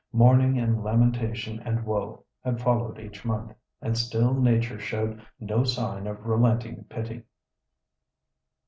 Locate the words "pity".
6.85-7.21